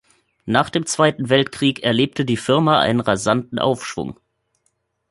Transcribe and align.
Nach 0.47 0.71
dem 0.71 0.87
Zweiten 0.87 1.29
Weltkrieg 1.29 1.83
erlebte 1.83 2.25
die 2.25 2.35
Firma 2.35 2.79
einen 2.79 3.01
rasanten 3.01 3.59
Aufschwung. 3.59 4.19